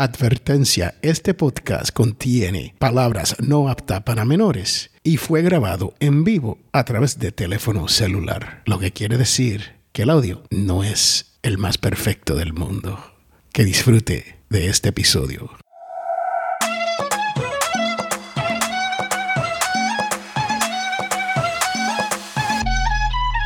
[0.00, 6.84] Advertencia, este podcast contiene palabras no aptas para menores y fue grabado en vivo a
[6.84, 11.78] través de teléfono celular, lo que quiere decir que el audio no es el más
[11.78, 13.12] perfecto del mundo.
[13.52, 15.50] Que disfrute de este episodio.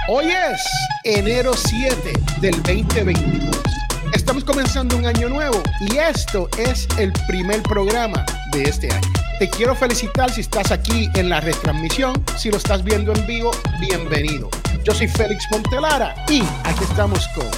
[0.06, 0.62] Hoy es
[1.04, 2.12] enero 7
[2.42, 3.81] del 2022.
[4.22, 9.12] Estamos comenzando un año nuevo y esto es el primer programa de este año.
[9.40, 12.24] Te quiero felicitar si estás aquí en la retransmisión.
[12.38, 13.50] Si lo estás viendo en vivo,
[13.80, 14.48] bienvenido.
[14.84, 17.48] Yo soy Félix Montelara y aquí estamos con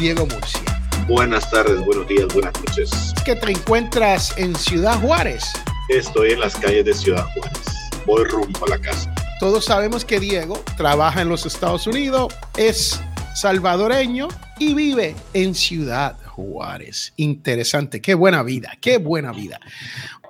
[0.00, 0.62] Diego Murcia.
[1.06, 2.90] Buenas tardes, buenos días, buenas noches.
[2.90, 5.44] Es que te encuentras en Ciudad Juárez.
[5.90, 7.60] Estoy en las calles de Ciudad Juárez.
[8.06, 9.14] Voy rumbo a la casa.
[9.40, 12.98] Todos sabemos que Diego trabaja en los Estados Unidos, es
[13.34, 17.12] salvadoreño y vive en Ciudad Juárez.
[17.16, 19.60] Interesante, qué buena vida, qué buena vida.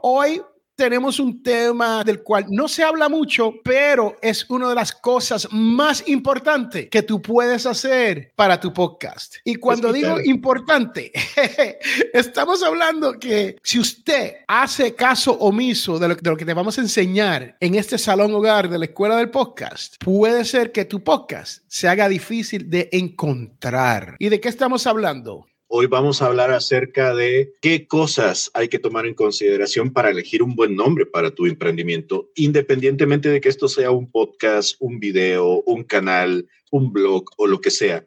[0.03, 0.43] Hoy
[0.77, 5.49] tenemos un tema del cual no se habla mucho, pero es una de las cosas
[5.53, 9.37] más importantes que tú puedes hacer para tu podcast.
[9.45, 11.13] Y cuando digo importante,
[12.13, 16.79] estamos hablando que si usted hace caso omiso de lo, de lo, que te vamos
[16.79, 21.03] a enseñar en este salón hogar de la escuela del podcast, puede ser que tu
[21.03, 24.17] podcast se haga difícil de encontrar.
[24.19, 25.47] ¿Y de qué estamos hablando?
[25.77, 30.41] Hoy vamos a hablar acerca de qué cosas hay que tomar en consideración para elegir
[30.41, 35.65] un buen nombre para tu emprendimiento, independientemente de que esto sea un podcast, un video,
[35.67, 38.07] un canal, un blog o lo que sea.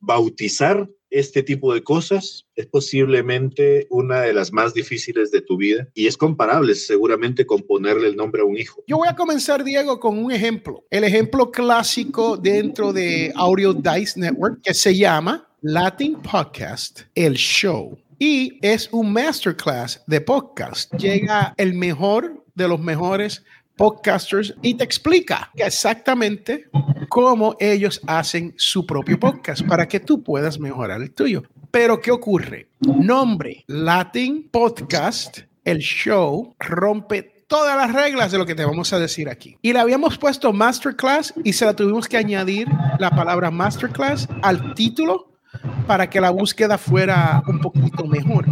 [0.00, 5.88] Bautizar este tipo de cosas es posiblemente una de las más difíciles de tu vida
[5.94, 8.82] y es comparable seguramente con ponerle el nombre a un hijo.
[8.86, 10.84] Yo voy a comenzar, Diego, con un ejemplo.
[10.90, 17.98] El ejemplo clásico dentro de Audio Dice Network que se llama Latin Podcast, el show.
[18.18, 20.92] Y es un masterclass de podcast.
[20.94, 23.44] Llega el mejor de los mejores
[23.76, 26.68] podcasters y te explica exactamente
[27.08, 31.44] cómo ellos hacen su propio podcast para que tú puedas mejorar el tuyo.
[31.70, 32.68] Pero ¿qué ocurre?
[32.80, 38.98] Nombre, Latin Podcast, el show, rompe todas las reglas de lo que te vamos a
[38.98, 39.56] decir aquí.
[39.62, 42.68] Y le habíamos puesto masterclass y se la tuvimos que añadir
[42.98, 45.32] la palabra masterclass al título
[45.86, 48.46] para que la búsqueda fuera un poquito mejor.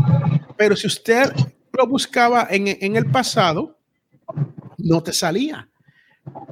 [0.57, 1.33] Pero si usted
[1.73, 3.74] lo buscaba en, en el pasado,
[4.85, 5.69] no te salía.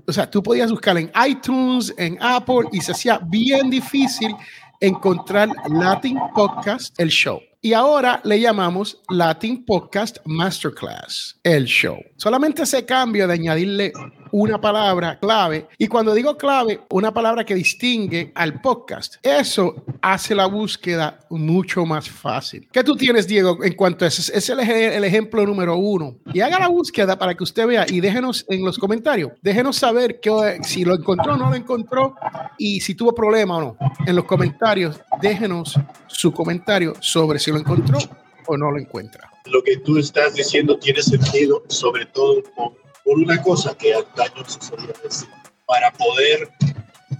[0.06, 4.34] O sea, tú podías buscar en iTunes, en Apple, y se hacía bien difícil
[4.80, 7.40] encontrar Latin Podcast, el show.
[7.60, 11.96] Y ahora le llamamos Latin Podcast Masterclass, el show.
[12.16, 13.92] Solamente ese cambio de añadirle
[14.32, 15.68] una palabra clave.
[15.78, 19.16] Y cuando digo clave, una palabra que distingue al podcast.
[19.22, 22.68] Eso hace la búsqueda mucho más fácil.
[22.72, 24.32] ¿Qué tú tienes, Diego, en cuanto a eso?
[24.32, 26.16] Es el, el ejemplo número uno.
[26.32, 29.32] Y haga la búsqueda para que usted vea y déjenos en los comentarios.
[29.42, 32.16] Déjenos saber que, si lo encontró o no lo encontró
[32.58, 33.76] y si tuvo problema o no.
[34.06, 37.98] En los comentarios, déjenos su comentario sobre si lo encontró
[38.46, 39.30] o no lo encuentra.
[39.46, 44.44] Lo que tú estás diciendo tiene sentido, sobre todo con por una cosa que antaño
[44.46, 45.28] solía decir.
[45.66, 46.50] Para poder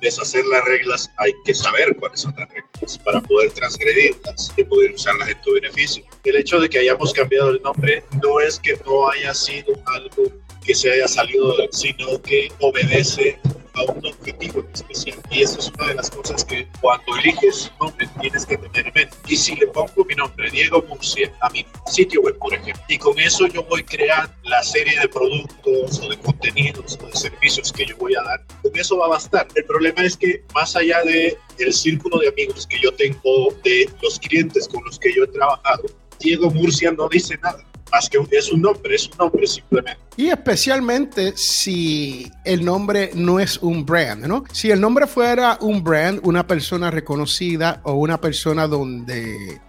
[0.01, 4.93] deshacer las reglas hay que saber cuáles son las reglas para poder transgredirlas y poder
[4.93, 6.05] usarlas en tu beneficio.
[6.25, 10.25] El hecho de que hayamos cambiado el nombre no es que no haya sido algo
[10.65, 13.39] que se haya salido, sino que obedece
[13.75, 15.19] a un objetivo especial.
[15.31, 18.95] Y esa es una de las cosas que cuando eliges nombre tienes que tener en
[18.95, 19.17] mente.
[19.27, 22.99] Y si le pongo mi nombre, Diego Murcia, a mi sitio web, por ejemplo, y
[22.99, 27.73] con eso yo voy creando la serie de productos o de contenidos o de servicios
[27.73, 29.47] que yo voy a dar, con eso va a bastar.
[29.55, 33.89] El problema es que más allá de el círculo de amigos que yo tengo, de
[34.03, 35.85] los clientes con los que yo he trabajado,
[36.19, 40.01] Diego Murcia no dice nada más que es un nombre, es un nombre simplemente.
[40.17, 44.45] Y especialmente si el nombre no es un brand, ¿no?
[44.53, 49.61] Si el nombre fuera un brand, una persona reconocida o una persona donde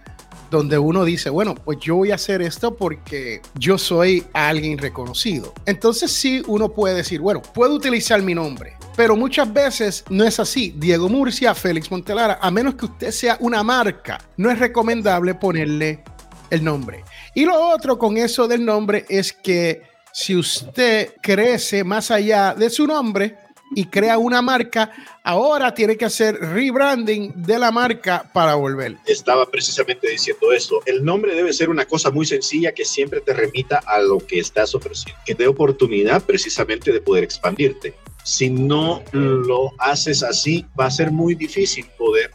[0.50, 5.52] donde uno dice, bueno, pues yo voy a hacer esto porque yo soy alguien reconocido.
[5.66, 10.38] Entonces sí, uno puede decir, bueno, puedo utilizar mi nombre, pero muchas veces no es
[10.38, 10.72] así.
[10.76, 16.04] Diego Murcia, Félix Montelara, a menos que usted sea una marca, no es recomendable ponerle
[16.50, 17.04] el nombre.
[17.34, 19.82] Y lo otro con eso del nombre es que
[20.12, 23.36] si usted crece más allá de su nombre
[23.74, 24.92] y crea una marca,
[25.24, 28.96] ahora tiene que hacer rebranding de la marca para volver.
[29.06, 30.80] Estaba precisamente diciendo eso.
[30.86, 34.38] El nombre debe ser una cosa muy sencilla que siempre te remita a lo que
[34.38, 37.94] estás ofreciendo, que dé oportunidad precisamente de poder expandirte.
[38.22, 42.30] Si no lo haces así, va a ser muy difícil poder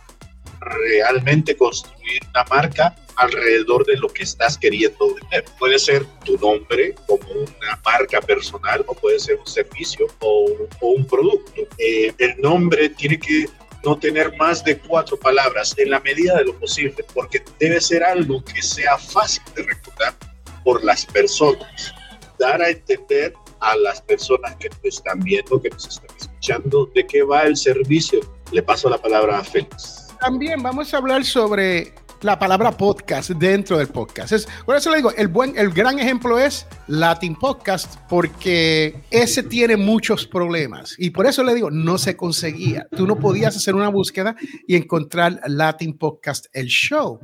[0.80, 5.46] realmente construir una marca alrededor de lo que estás queriendo vender.
[5.58, 10.48] Puede ser tu nombre como una marca personal o puede ser un servicio o,
[10.81, 11.62] un producto.
[11.78, 13.48] Eh, el nombre tiene que
[13.84, 18.04] no tener más de cuatro palabras en la medida de lo posible, porque debe ser
[18.04, 20.16] algo que sea fácil de recordar
[20.64, 21.94] por las personas.
[22.38, 27.06] Dar a entender a las personas que nos están viendo, que nos están escuchando, de
[27.06, 28.20] qué va el servicio.
[28.52, 29.99] Le paso la palabra a Félix.
[30.19, 34.33] También vamos a hablar sobre la palabra podcast dentro del podcast.
[34.33, 39.44] Es, por eso le digo, el, buen, el gran ejemplo es Latin Podcast, porque ese
[39.44, 40.95] tiene muchos problemas.
[40.98, 42.86] Y por eso le digo, no se conseguía.
[42.95, 44.36] Tú no podías hacer una búsqueda
[44.68, 47.21] y encontrar Latin Podcast, el show.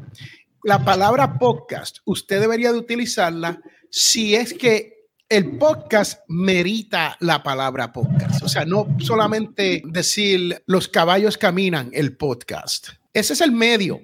[0.63, 3.59] La palabra podcast, usted debería de utilizarla
[3.92, 4.94] si es que
[5.30, 8.44] el podcast merita la palabra podcast.
[8.44, 12.89] O sea, no solamente decir los caballos caminan el podcast.
[13.13, 14.01] Ese es el medio.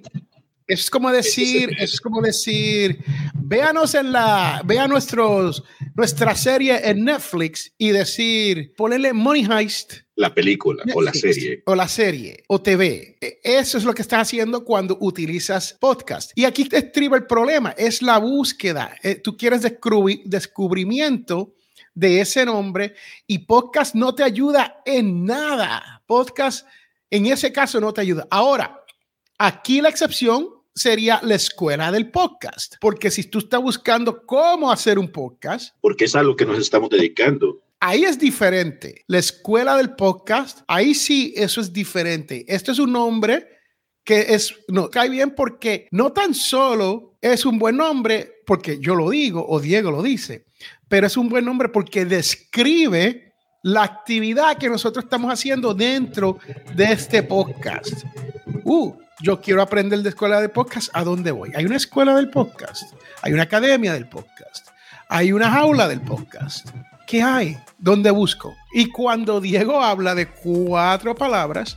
[0.66, 3.04] Es como decir, es como decir,
[3.34, 5.62] véanos en la, vea nuestros,
[5.94, 10.01] nuestra serie en Netflix y decir, ponerle Money Heist.
[10.14, 11.62] La película o la serie.
[11.64, 13.16] O la serie o TV.
[13.20, 16.32] E, eso es lo que estás haciendo cuando utilizas podcast.
[16.34, 18.94] Y aquí te estriba el problema, es la búsqueda.
[19.02, 21.54] Eh, tú quieres descubrir, descubrimiento
[21.94, 22.94] de ese nombre
[23.26, 26.02] y podcast no te ayuda en nada.
[26.06, 26.66] Podcast
[27.10, 28.26] en ese caso no te ayuda.
[28.30, 28.84] Ahora,
[29.38, 34.98] aquí la excepción sería la escuela del podcast, porque si tú estás buscando cómo hacer
[34.98, 37.60] un podcast, porque es a lo que nos estamos dedicando.
[37.84, 39.02] Ahí es diferente.
[39.08, 42.44] La escuela del podcast, ahí sí eso es diferente.
[42.46, 43.48] Este es un nombre
[44.04, 48.94] que es, no, cae bien porque no tan solo es un buen nombre, porque yo
[48.94, 50.46] lo digo o Diego lo dice,
[50.86, 53.34] pero es un buen nombre porque describe
[53.64, 56.38] la actividad que nosotros estamos haciendo dentro
[56.76, 58.04] de este podcast.
[58.62, 61.50] Uh, yo quiero aprender de escuela de podcast, ¿a dónde voy?
[61.56, 62.92] Hay una escuela del podcast,
[63.22, 64.68] hay una academia del podcast,
[65.08, 66.68] hay una jaula del podcast.
[67.06, 67.58] ¿Qué hay?
[67.78, 68.54] ¿Dónde busco?
[68.72, 71.76] Y cuando Diego habla de cuatro palabras,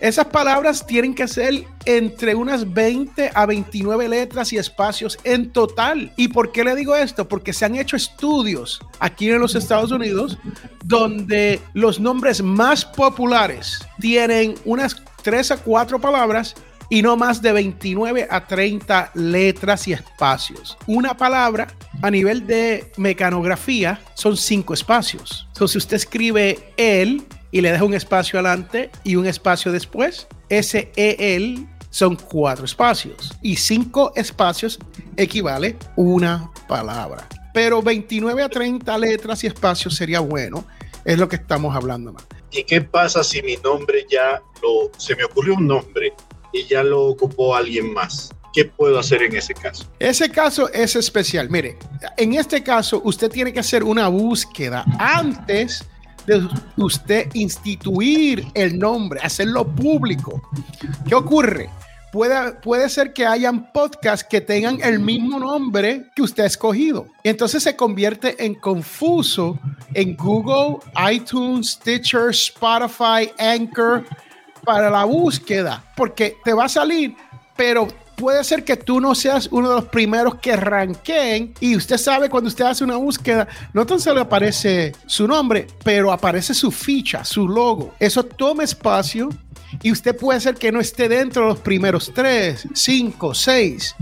[0.00, 6.12] esas palabras tienen que ser entre unas 20 a 29 letras y espacios en total.
[6.16, 7.28] ¿Y por qué le digo esto?
[7.28, 10.36] Porque se han hecho estudios aquí en los Estados Unidos
[10.84, 16.54] donde los nombres más populares tienen unas 3 a 4 palabras
[16.88, 20.76] y no más de 29 a 30 letras y espacios.
[20.86, 21.68] Una palabra
[22.02, 25.46] a nivel de mecanografía son cinco espacios.
[25.48, 30.26] Entonces, si usted escribe él y le deja un espacio adelante y un espacio después,
[30.48, 34.78] ese él son cuatro espacios y cinco espacios
[35.16, 37.26] equivale una palabra.
[37.54, 40.66] Pero 29 a 30 letras y espacios sería bueno.
[41.06, 42.26] Es lo que estamos hablando más.
[42.50, 46.12] ¿Y qué pasa si mi nombre ya lo, se me ocurrió un nombre
[46.64, 48.30] ya lo ocupó alguien más.
[48.52, 49.84] ¿Qué puedo hacer en ese caso?
[49.98, 51.50] Ese caso es especial.
[51.50, 51.76] Mire,
[52.16, 55.84] en este caso usted tiene que hacer una búsqueda antes
[56.26, 60.42] de usted instituir el nombre, hacerlo público.
[61.06, 61.68] ¿Qué ocurre?
[62.12, 67.08] Puede, puede, ser que hayan podcasts que tengan el mismo nombre que usted ha escogido.
[67.24, 69.58] Entonces se convierte en confuso
[69.92, 70.78] en Google,
[71.12, 74.04] iTunes, Stitcher, Spotify, Anchor
[74.66, 77.14] para la búsqueda, porque te va a salir,
[77.56, 77.86] pero
[78.16, 82.28] puede ser que tú no seas uno de los primeros que ranqueen y usted sabe
[82.28, 87.24] cuando usted hace una búsqueda, no tan solo aparece su nombre, pero aparece su ficha,
[87.24, 87.94] su logo.
[88.00, 89.28] Eso toma espacio
[89.82, 93.94] y usted puede ser que no esté dentro de los primeros tres, cinco, seis.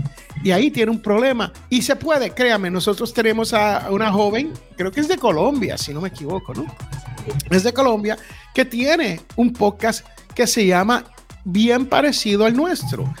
[0.43, 1.51] Y ahí tiene un problema.
[1.69, 5.93] Y se puede, créame, nosotros tenemos a una joven, creo que es de Colombia, si
[5.93, 6.65] no me equivoco, ¿no?
[7.49, 8.17] Es de Colombia,
[8.53, 10.05] que tiene un podcast
[10.35, 11.05] que se llama
[11.45, 13.13] bien parecido al nuestro.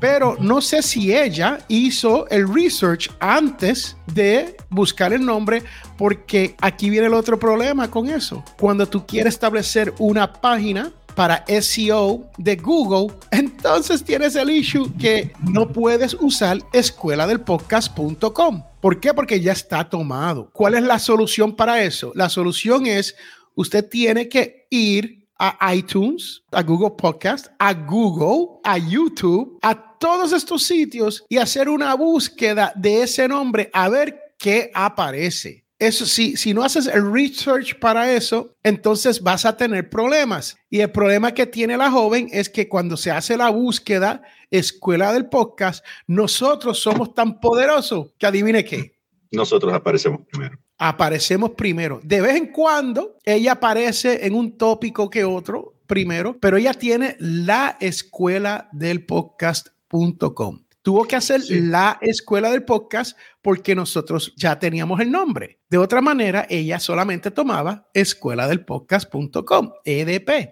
[0.00, 5.62] Pero no sé si ella hizo el research antes de buscar el nombre,
[5.96, 8.42] porque aquí viene el otro problema con eso.
[8.58, 15.32] Cuando tú quieres establecer una página para SEO de Google, entonces tienes el issue que
[15.40, 18.62] no puedes usar escuela del podcast.com.
[18.80, 19.14] ¿Por qué?
[19.14, 20.50] Porque ya está tomado.
[20.52, 22.12] ¿Cuál es la solución para eso?
[22.14, 23.16] La solución es
[23.54, 30.32] usted tiene que ir a iTunes, a Google Podcast, a Google, a YouTube, a todos
[30.32, 35.64] estos sitios y hacer una búsqueda de ese nombre a ver qué aparece.
[35.78, 40.56] Eso sí, si no haces el research para eso, entonces vas a tener problemas.
[40.70, 45.12] Y el problema que tiene la joven es que cuando se hace la búsqueda, escuela
[45.12, 48.96] del podcast, nosotros somos tan poderosos que adivine qué.
[49.32, 51.98] Nosotros aparecemos primero aparecemos primero.
[52.02, 57.16] De vez en cuando ella aparece en un tópico que otro, primero, pero ella tiene
[57.18, 60.60] la escuela del podcast.com.
[60.82, 65.58] Tuvo que hacer la escuela del podcast porque nosotros ya teníamos el nombre.
[65.70, 70.50] De otra manera, ella solamente tomaba escuela del podcast.com, EDP.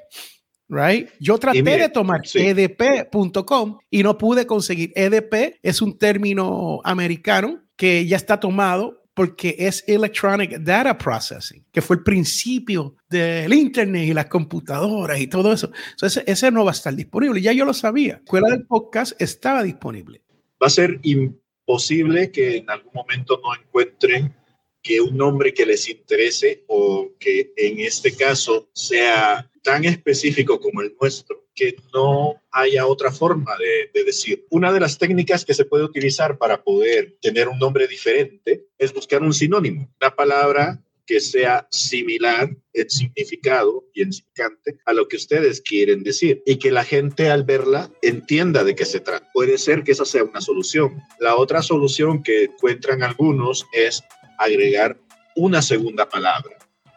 [0.70, 1.10] Right?
[1.20, 4.92] Yo traté de tomar edp.com y no pude conseguir.
[4.96, 11.82] EDP es un término americano que ya está tomado porque es Electronic Data Processing, que
[11.82, 15.70] fue el principio del Internet y las computadoras y todo eso.
[15.90, 17.40] Entonces, ese no va a estar disponible.
[17.40, 18.14] Ya yo lo sabía.
[18.14, 20.22] La escuela del podcast estaba disponible.
[20.62, 24.34] Va a ser imposible que en algún momento no encuentren
[24.82, 30.82] que un nombre que les interese o que en este caso sea tan específico como
[30.82, 34.46] el nuestro que no haya otra forma de, decir.
[34.50, 38.92] Una de las técnicas que se puede utilizar para poder tener un nombre diferente es
[38.92, 45.08] buscar un sinónimo, una palabra que sea similar en significado y en significante a lo
[45.08, 49.28] que ustedes quieren decir y que la gente al verla entienda de qué se trata.
[49.32, 51.02] Puede ser que esa sea una solución.
[51.18, 54.02] La otra solución que encuentran algunos es
[54.42, 54.96] agregar
[55.36, 56.56] una segunda palabra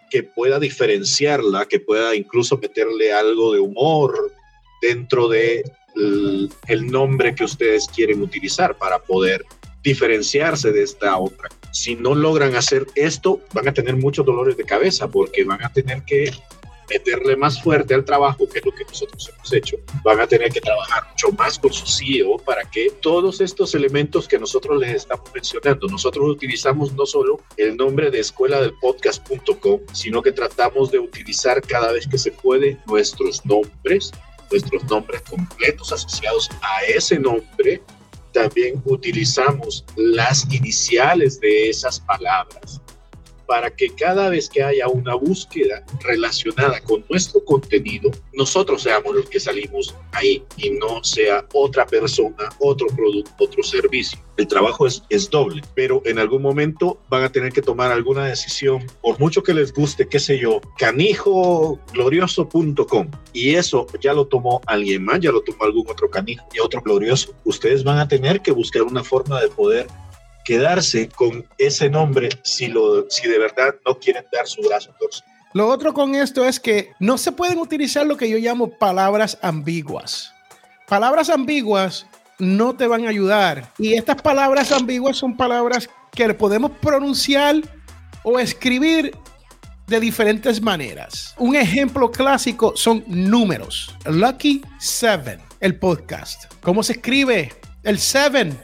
[0.10, 4.32] que pueda diferenciarla, que pueda incluso meterle algo de humor
[4.82, 5.64] dentro de
[5.96, 9.46] el, nombre que ustedes quieren utilizar para poder
[9.82, 11.50] diferenciarse de esta otra.
[11.72, 15.72] Si no logran hacer esto, van a tener muchos dolores de cabeza porque van a
[15.72, 16.34] tener que
[16.90, 20.52] meterle más fuerte al trabajo, que es lo que nosotros hemos hecho, van a tener
[20.52, 24.96] que trabajar mucho más con su CEO para que todos estos elementos que nosotros les
[24.96, 30.92] estamos mencionando, nosotros utilizamos no solo el nombre de escuela del podcast.com, sino que tratamos
[30.92, 34.12] de utilizar cada vez que se puede nuestros nombres,
[34.52, 37.82] nuestros nombres completos asociados a ese nombre.
[38.32, 42.82] También utilizamos las iniciales de esas palabras
[43.46, 49.30] para que cada vez que haya una búsqueda relacionada con nuestro contenido, nosotros seamos los
[49.30, 54.20] que salimos ahí y no sea otra persona, otro producto, otro servicio.
[54.38, 58.86] El trabajo es, doble, pero en algún momento van a tener que tomar alguna decisión,
[59.02, 63.12] por mucho que les guste, qué sé yo, canijoglorioso.com.
[63.32, 66.82] Y eso ya lo tomó alguien más, ya lo tomó algún otro canijo y otro
[66.82, 67.34] glorioso.
[67.46, 69.88] Ustedes van a tener que buscar una forma de poder
[70.46, 75.28] quedarse con ese nombre si, lo, si de verdad no quieren dar su brazo torcido.
[75.54, 79.38] Lo otro con esto es que no se pueden utilizar lo que yo llamo palabras
[79.42, 80.32] ambiguas.
[80.88, 82.06] Palabras ambiguas
[82.40, 83.72] no te van a ayudar.
[83.78, 87.56] Y estas palabras ambiguas son palabras que podemos pronunciar
[88.24, 89.16] o escribir
[89.88, 91.34] de diferentes maneras.
[91.38, 93.96] Un ejemplo clásico son números.
[94.06, 96.52] Lucky Seven, el podcast.
[96.62, 97.54] ¿Cómo se escribe?
[97.84, 98.58] El Seven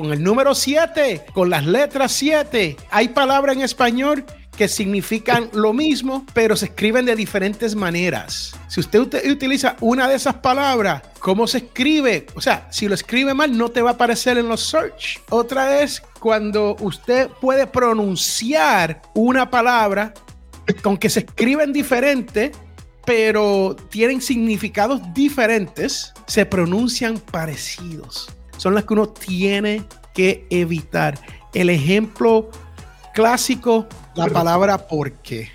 [0.00, 2.74] con el número 7, con las letras 7.
[2.90, 4.24] Hay palabras en español
[4.56, 8.54] que significan lo mismo, pero se escriben de diferentes maneras.
[8.68, 12.26] Si usted utiliza una de esas palabras, ¿cómo se escribe?
[12.34, 15.20] O sea, si lo escribe mal, no te va a aparecer en los search.
[15.28, 20.14] Otra es cuando usted puede pronunciar una palabra,
[20.82, 22.52] aunque se escriben diferente,
[23.04, 28.30] pero tienen significados diferentes, se pronuncian parecidos
[28.60, 31.18] son las que uno tiene que evitar.
[31.54, 32.50] El ejemplo
[33.14, 35.48] clásico, la palabra por qué.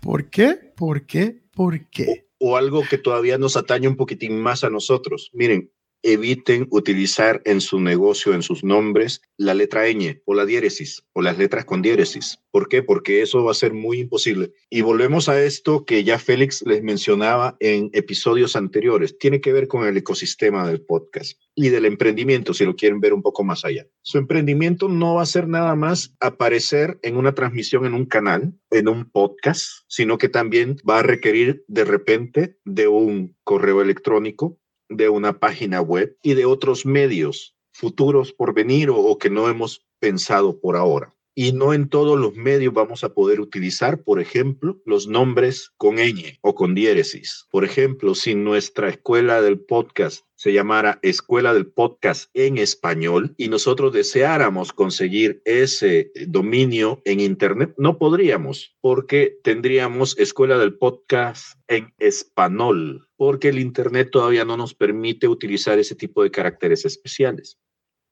[0.00, 0.72] ¿Por qué?
[0.74, 1.42] ¿Por qué?
[1.54, 2.26] ¿Por qué?
[2.38, 5.30] O, o algo que todavía nos atañe un poquitín más a nosotros.
[5.34, 5.70] Miren,
[6.02, 11.22] eviten utilizar en su negocio, en sus nombres, la letra ñ o la diéresis o
[11.22, 12.38] las letras con diéresis.
[12.50, 12.82] ¿Por qué?
[12.82, 14.52] Porque eso va a ser muy imposible.
[14.70, 19.18] Y volvemos a esto que ya Félix les mencionaba en episodios anteriores.
[19.18, 23.12] Tiene que ver con el ecosistema del podcast y del emprendimiento, si lo quieren ver
[23.12, 23.86] un poco más allá.
[24.02, 28.54] Su emprendimiento no va a ser nada más aparecer en una transmisión en un canal,
[28.70, 34.58] en un podcast, sino que también va a requerir de repente de un correo electrónico
[34.88, 39.86] de una página web y de otros medios futuros por venir o, que no hemos
[40.00, 41.14] pensado por ahora.
[41.40, 45.98] Y no en todos los medios vamos a poder utilizar, por ejemplo, los nombres con
[45.98, 47.46] ñ o con diéresis.
[47.52, 53.46] Por ejemplo, si nuestra escuela del podcast se llamara Escuela del Podcast en español y
[53.46, 61.94] nosotros deseáramos conseguir ese dominio en Internet, no podríamos porque tendríamos Escuela del Podcast en
[62.00, 67.58] español, porque el Internet todavía no nos permite utilizar ese tipo de caracteres especiales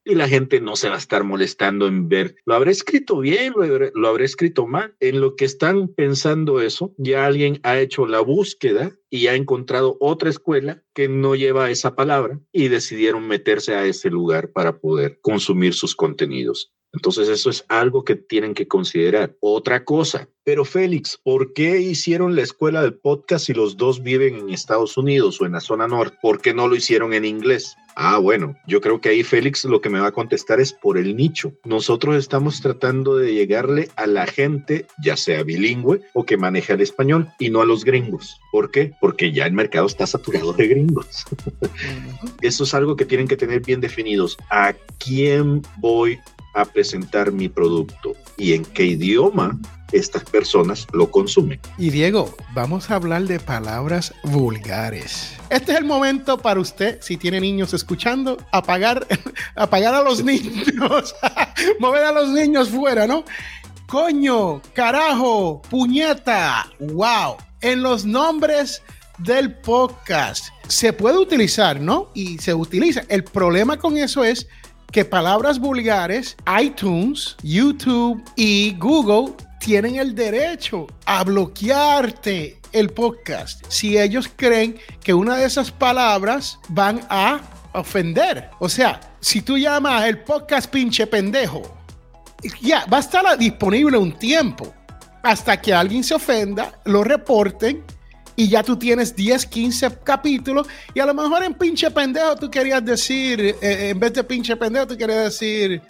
[0.07, 3.53] y la gente no se va a estar molestando en ver, lo habré escrito bien,
[3.57, 4.95] lo habré, escrito mal.
[5.01, 9.97] En lo que están pensando eso, ya alguien ha hecho la búsqueda y ha encontrado
[10.01, 15.19] otra escuela que no lleva esa palabra y decidieron meterse a ese lugar para poder
[15.21, 16.73] consumir sus contenidos.
[16.97, 19.37] Entonces eso es algo que tienen que considerar.
[19.41, 24.37] Otra cosa, pero Félix, ¿por qué hicieron la escuela del podcast si los dos viven
[24.37, 26.17] en Estados Unidos o en la zona norte?
[26.23, 27.76] ¿Por qué no lo hicieron en inglés?
[27.97, 30.99] Ah, bueno, yo creo que ahí Félix lo que me va a contestar es por
[30.99, 31.53] el nicho.
[31.65, 36.81] Nosotros estamos tratando de llegarle a la gente, ya sea bilingüe o que maneja el
[36.81, 38.38] español, y no a los gringos.
[38.53, 38.93] ¿Por qué?
[39.00, 41.25] Porque ya el mercado está saturado de gringos.
[42.41, 44.38] Eso es algo que tienen que tener bien definidos.
[44.50, 46.21] ¿A quién voy
[46.57, 49.59] a presentar mi producto y en qué idioma
[49.93, 51.61] estas personas lo consumen.
[51.79, 55.35] Y Diego, vamos a hablar de palabras vulgares.
[55.51, 59.07] Este es el momento para usted, si tiene niños escuchando, apagar,
[59.55, 61.15] apagar a los niños,
[61.79, 63.25] mover a los niños fuera, ¿no?
[63.87, 67.37] Coño, carajo, puñeta, wow.
[67.61, 68.83] En los nombres
[69.19, 72.11] del podcast se puede utilizar, ¿no?
[72.15, 73.03] Y se utiliza.
[73.09, 74.49] El problema con eso es
[74.90, 83.99] que palabras vulgares, iTunes, YouTube y Google tienen el derecho a bloquearte el podcast si
[83.99, 87.40] ellos creen que una de esas palabras van a
[87.73, 88.50] ofender.
[88.59, 91.62] O sea, si tú llamas el podcast pinche pendejo,
[92.61, 94.73] ya va a estar disponible un tiempo
[95.23, 97.83] hasta que alguien se ofenda, lo reporten
[98.37, 102.50] y ya tú tienes 10, 15 capítulos y a lo mejor en pinche pendejo tú
[102.50, 105.83] querías decir, eh, en vez de pinche pendejo tú querías decir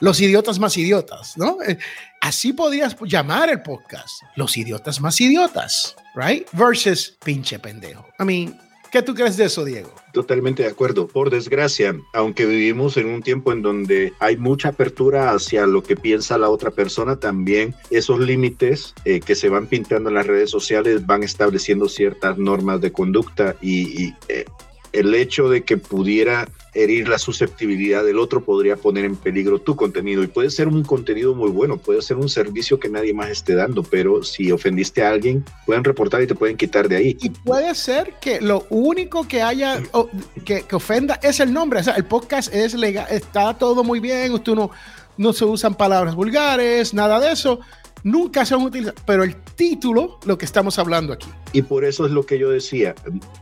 [0.00, 1.58] los idiotas más idiotas, ¿no?
[1.62, 1.78] Eh,
[2.20, 6.48] así podías llamar el podcast, los idiotas más idiotas, right?
[6.52, 8.04] Versus pinche pendejo.
[8.18, 8.58] I mean,
[8.94, 9.92] ¿Qué tú crees de eso, Diego?
[10.12, 11.08] Totalmente de acuerdo.
[11.08, 15.96] Por desgracia, aunque vivimos en un tiempo en donde hay mucha apertura hacia lo que
[15.96, 20.48] piensa la otra persona, también esos límites eh, que se van pintando en las redes
[20.48, 24.44] sociales van estableciendo ciertas normas de conducta y, eh,
[24.92, 29.76] el hecho de que pudiera herir la susceptibilidad del otro podría poner en peligro tu
[29.76, 33.30] contenido y puede ser un contenido muy bueno, puede ser un servicio que nadie más
[33.30, 37.16] esté dando, pero si ofendiste a alguien, pueden reportar y te pueden quitar de ahí.
[37.20, 39.82] Y puede ser que lo único que haya
[40.44, 44.32] que, ofenda es el nombre, o sea, el podcast es legal, está todo muy bien,
[44.32, 44.70] usted no,
[45.16, 47.60] no se usan palabras vulgares, nada de eso
[48.04, 51.28] nunca se han utilizado, pero el título, lo que estamos hablando aquí.
[51.52, 52.94] Y por eso es lo que yo decía,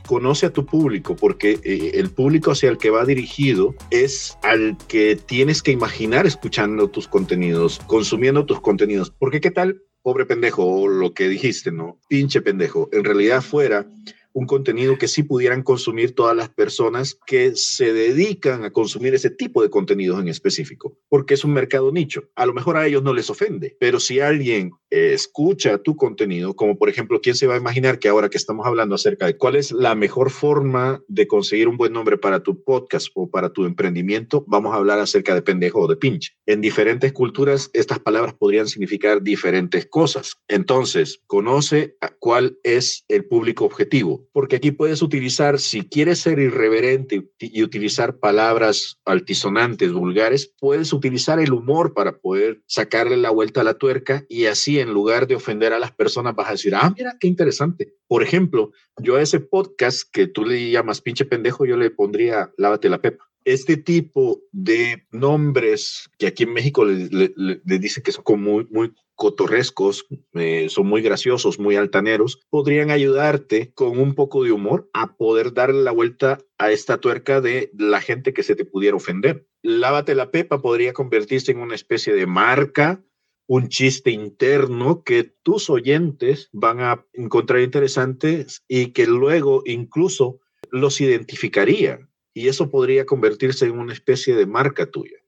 [0.06, 4.78] conoce a tu público, porque eh, el público hacia el que va dirigido es al
[4.88, 10.64] que tienes que imaginar escuchando tus contenidos, consumiendo tus contenidos, porque qué tal, pobre pendejo,
[10.64, 11.98] o lo que dijiste, ¿no?
[12.08, 13.86] Pinche pendejo, en realidad fuera
[14.32, 19.30] un contenido que sí pudieran consumir todas las personas que se dedican a consumir ese
[19.30, 22.24] tipo de contenidos en específico, porque es un mercado nicho.
[22.34, 26.54] A lo mejor a ellos no les ofende, pero si alguien eh, escucha tu contenido,
[26.54, 29.36] como por ejemplo, ¿quién se va a imaginar que ahora que estamos hablando acerca de
[29.36, 33.52] cuál es la mejor forma de conseguir un buen nombre para tu podcast o para
[33.52, 36.32] tu emprendimiento, vamos a hablar acerca de pendejo o de pinche.
[36.46, 40.36] En diferentes culturas, estas palabras podrían significar diferentes cosas.
[40.48, 47.28] Entonces, conoce cuál es el público objetivo porque aquí puedes utilizar, si quieres ser irreverente
[47.38, 53.64] y utilizar palabras altisonantes, vulgares, puedes utilizar el humor para poder sacarle la vuelta a
[53.64, 56.92] la tuerca y así en lugar de ofender a las personas vas a decir, ah,
[56.96, 57.94] mira, qué interesante.
[58.06, 62.52] Por ejemplo, yo a ese podcast que tú le llamas pinche pendejo, yo le pondría
[62.56, 68.12] lávate la pepa este tipo de nombres que aquí en México le, le, dicen que
[68.12, 74.16] son como muy, muy cotorrescos, eh, son muy graciosos, muy altaneros, podrían ayudarte con un
[74.16, 78.42] poco de humor a poder darle la vuelta a esta tuerca de la gente que
[78.42, 79.46] se te pudiera ofender.
[79.62, 83.00] Lávate la pepa podría convertirse en una especie de marca,
[83.46, 90.40] un chiste interno que tus oyentes van a encontrar interesantes y que luego incluso
[90.72, 92.08] los identificaría.
[92.34, 95.21] Y eso podría convertirse en una especie de marca tuya.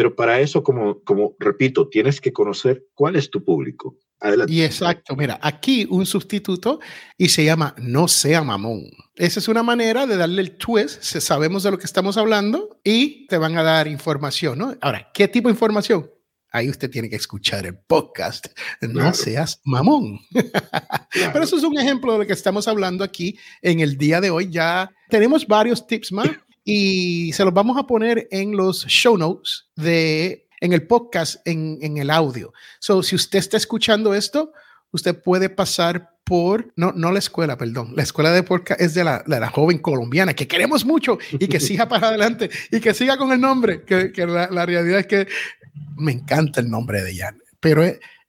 [0.00, 3.98] Pero para eso, como, como repito, tienes que conocer cuál es tu público.
[4.18, 4.50] Adelante.
[4.50, 6.80] Y exacto, mira, aquí un sustituto
[7.18, 8.84] y se llama no sea mamón.
[9.14, 13.26] Esa es una manera de darle el twist, sabemos de lo que estamos hablando y
[13.26, 14.74] te van a dar información, ¿no?
[14.80, 16.10] Ahora, ¿qué tipo de información?
[16.50, 18.46] Ahí usted tiene que escuchar el podcast.
[18.80, 20.18] No seas mamón.
[20.32, 24.30] Pero eso es un ejemplo de lo que estamos hablando aquí en el día de
[24.30, 24.48] hoy.
[24.50, 26.30] Ya tenemos varios tips más
[26.64, 31.78] y se los vamos a poner en los show notes de en el podcast, en,
[31.80, 32.52] en el audio.
[32.78, 34.52] So, si usted está escuchando esto,
[34.92, 39.02] usted puede pasar por, no, no la escuela, perdón, la escuela de podcast es de
[39.02, 43.16] la, la joven colombiana, que queremos mucho y que siga para adelante y que siga
[43.16, 45.26] con el nombre, que, que la, realidad es que
[45.96, 47.82] me encanta el nombre de ella, pero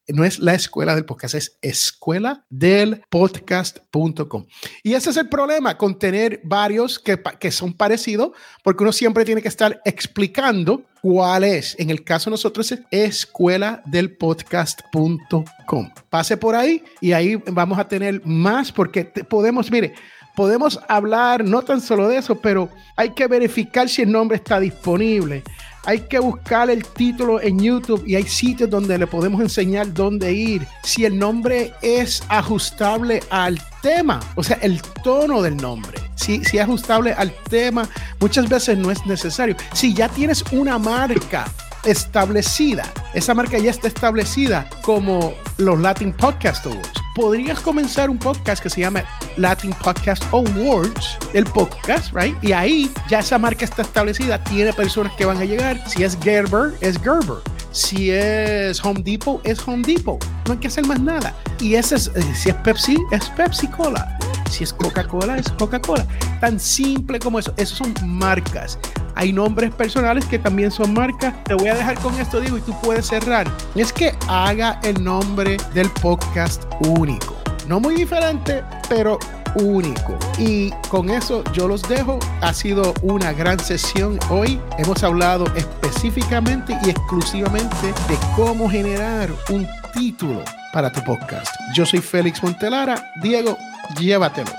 [0.07, 4.45] no es la escuela del podcast, es escuela del podcast.com.
[4.83, 8.31] Y ese es el problema con tener varios que, que son parecidos,
[8.63, 11.75] porque uno siempre tiene que estar explicando cuál es.
[11.79, 15.89] En el caso de nosotros es escuela del podcast.com.
[16.09, 19.93] Pase por ahí y ahí vamos a tener más porque podemos, mire,
[20.35, 24.59] podemos hablar no tan solo de eso, pero hay que verificar si el nombre está
[24.59, 25.43] disponible
[25.85, 30.33] hay que buscar el título en YouTube y hay sitios donde le podemos enseñar dónde
[30.33, 30.67] ir.
[30.83, 35.97] Si el nombre es ajustable al tema, o sea, el tono del nombre.
[36.15, 37.89] Si, si es ajustable al tema,
[38.19, 39.55] muchas veces no es necesario.
[39.73, 41.51] Si ya tienes una marca
[41.83, 47.00] establecida, esa marca ya está establecida como los Latin Podcast Awards.
[47.15, 49.03] Podrías comenzar un podcast que se llama
[49.35, 52.41] Latin Podcast Awards, el podcast, right?
[52.41, 55.81] Y ahí ya esa marca está establecida, tiene personas que van a llegar.
[55.89, 57.37] Si es Gerber, es Gerber.
[57.71, 60.23] Si es Home Depot, es Home Depot.
[60.45, 61.35] No hay que hacer más nada.
[61.59, 64.17] Y ese es, eh, si es Pepsi, es Pepsi Cola.
[64.49, 66.05] Si es Coca-Cola, es Coca-Cola.
[66.39, 67.53] Tan simple como eso.
[67.57, 68.77] Esos son marcas.
[69.15, 71.33] Hay nombres personales que también son marcas.
[71.43, 73.49] Te voy a dejar con esto, digo, y tú puedes cerrar.
[73.75, 77.35] Es que haga el nombre del podcast único.
[77.67, 79.17] No muy diferente, pero
[79.55, 80.17] único.
[80.37, 82.19] Y con eso yo los dejo.
[82.41, 84.59] Ha sido una gran sesión hoy.
[84.77, 90.43] Hemos hablado específicamente y exclusivamente de cómo generar un título
[90.73, 91.53] para tu podcast.
[91.75, 93.11] Yo soy Félix Montelara.
[93.21, 93.57] Diego,
[93.99, 94.51] llévatelo.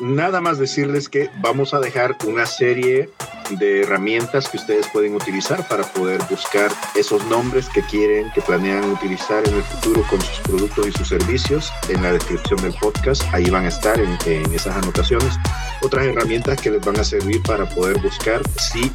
[0.00, 3.10] Nada más decirles que vamos a dejar una serie
[3.58, 8.84] de herramientas que ustedes pueden utilizar para poder buscar esos nombres que quieren, que planean
[8.90, 13.22] utilizar en el futuro con sus productos y sus servicios en la descripción del podcast.
[13.32, 15.34] Ahí van a estar en, en esas anotaciones.
[15.82, 18.90] Otras herramientas que les van a servir para poder buscar si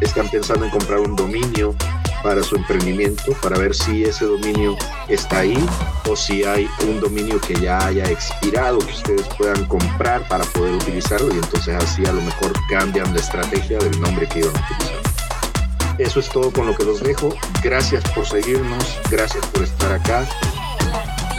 [0.00, 1.74] están pensando en comprar un dominio
[2.22, 4.76] para su emprendimiento, para ver si ese dominio
[5.08, 5.58] está ahí
[6.08, 10.74] o si hay un dominio que ya haya expirado, que ustedes puedan comprar para poder
[10.74, 14.60] utilizarlo y entonces así a lo mejor cambian de estrategia del nombre que iban a
[14.60, 15.00] utilizar.
[15.98, 17.34] Eso es todo con lo que los dejo.
[17.62, 20.26] Gracias por seguirnos, gracias por estar acá.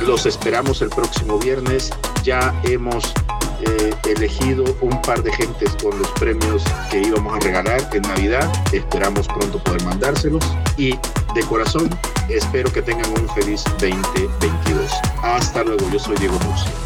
[0.01, 1.91] Los esperamos el próximo viernes.
[2.23, 3.11] Ya hemos
[3.61, 8.51] eh, elegido un par de gentes con los premios que íbamos a regalar en Navidad.
[8.71, 10.43] Esperamos pronto poder mandárselos.
[10.77, 10.91] Y
[11.36, 11.89] de corazón,
[12.29, 14.91] espero que tengan un feliz 2022.
[15.23, 16.80] Hasta luego, yo soy Diego Murcia.